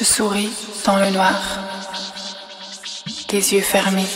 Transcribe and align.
Je 0.00 0.04
souris 0.06 0.48
dans 0.86 0.96
le 0.96 1.10
noir, 1.10 1.38
les 3.30 3.52
yeux 3.52 3.60
fermés. 3.60 4.06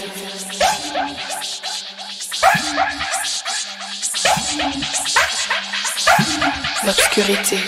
L'obscurité. 6.86 7.58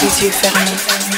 Les 0.00 0.22
yeux 0.22 0.30
fermés. 0.30 1.09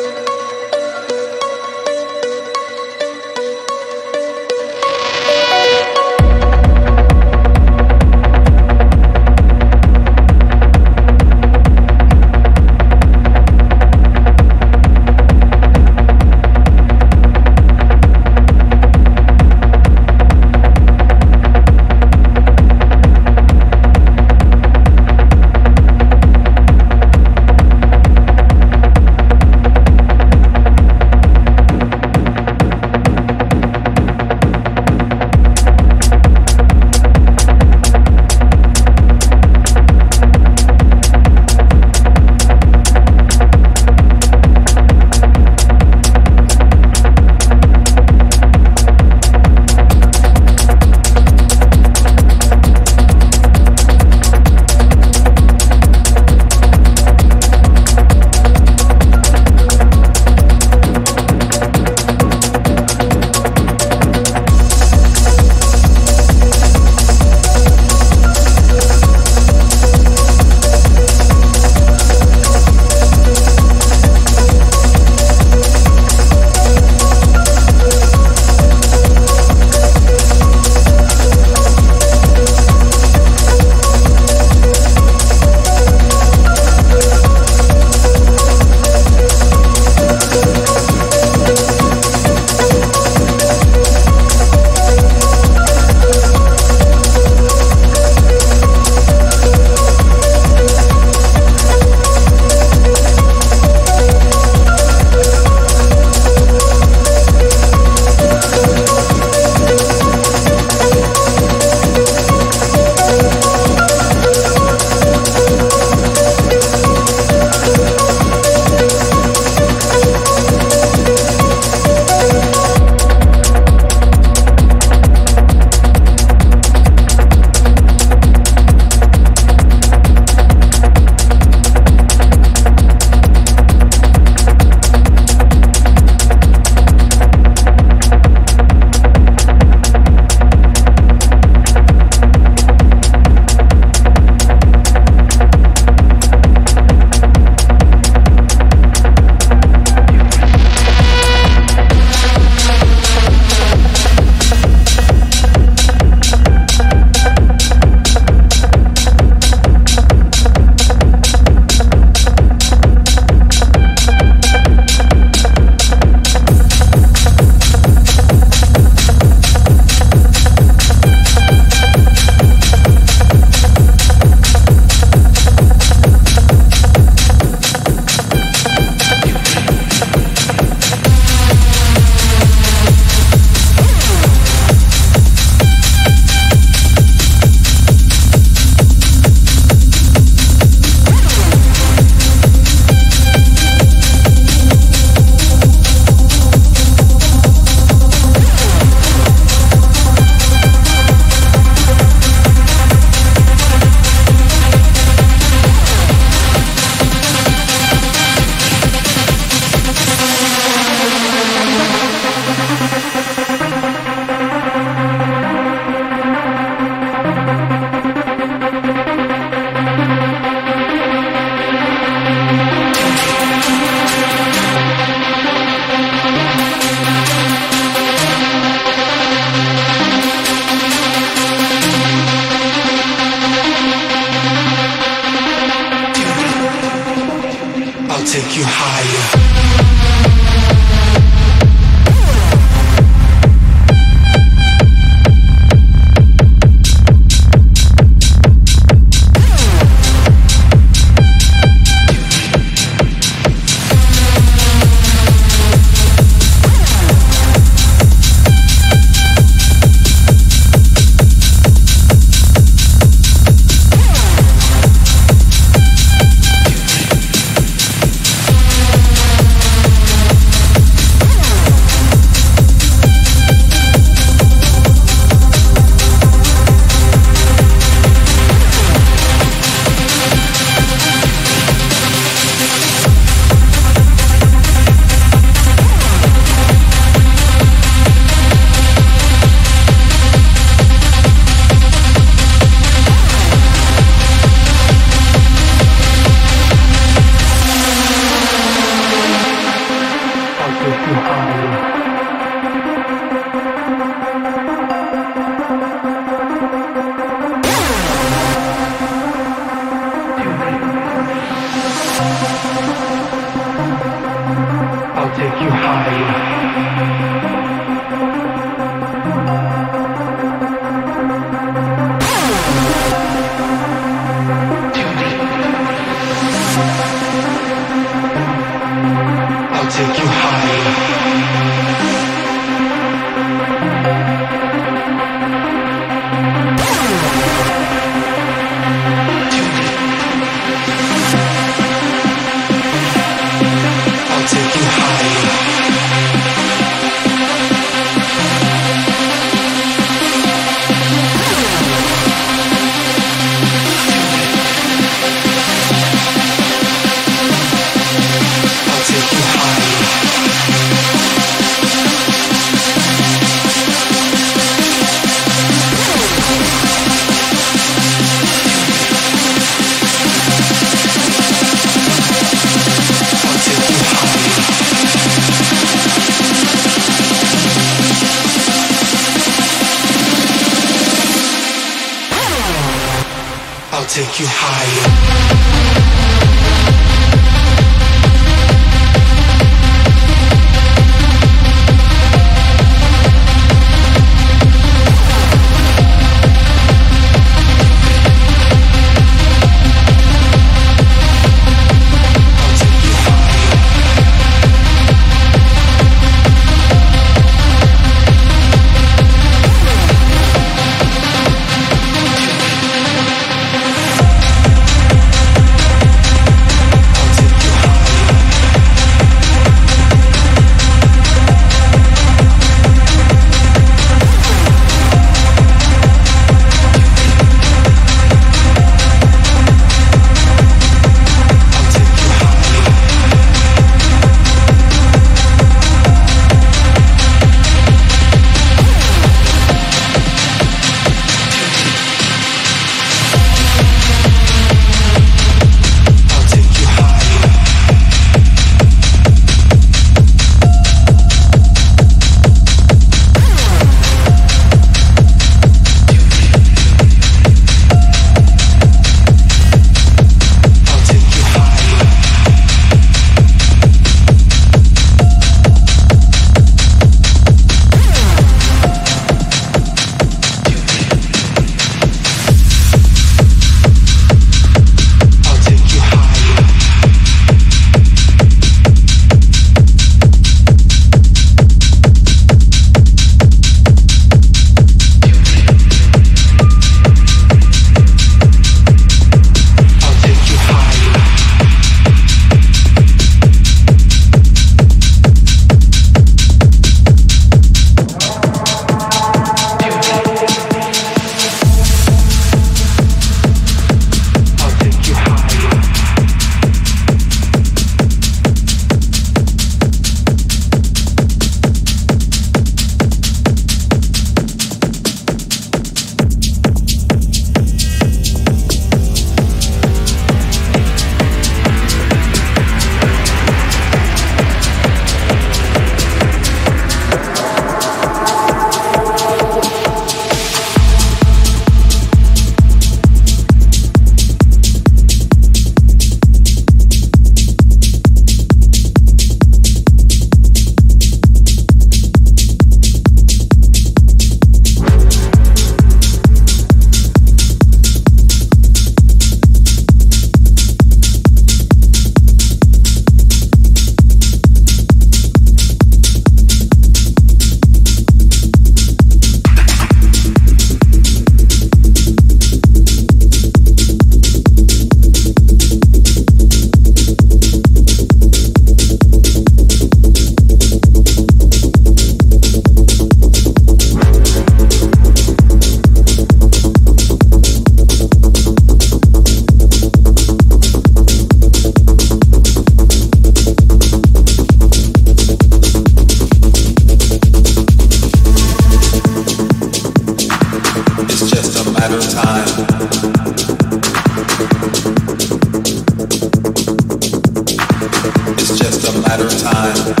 Matter 599.10 599.26
of 599.26 599.40
time. 599.40 600.00